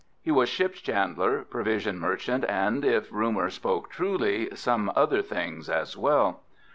He 0.23 0.31
was 0.31 0.49
ship's 0.49 0.81
chandler, 0.81 1.43
provision 1.43 1.99
merchant, 1.99 2.43
and, 2.49 2.83
if 2.83 3.11
rumour 3.11 3.51
spoke 3.51 3.91
truly, 3.91 4.49
some 4.55 4.91
other 4.95 5.21
things 5.21 5.69
as 5.69 5.95
well. 5.95 6.41